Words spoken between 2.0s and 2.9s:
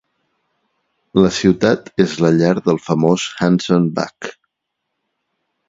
és la llar del